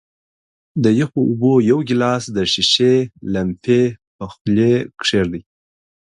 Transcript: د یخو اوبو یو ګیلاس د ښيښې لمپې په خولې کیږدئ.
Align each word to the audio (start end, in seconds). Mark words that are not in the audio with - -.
د 0.83 0.85
یخو 0.99 1.19
اوبو 1.29 1.53
یو 1.69 1.79
ګیلاس 1.89 2.23
د 2.35 2.37
ښيښې 2.51 2.93
لمپې 3.33 3.81
په 4.17 4.25
خولې 4.33 4.73
کیږدئ. 5.05 5.41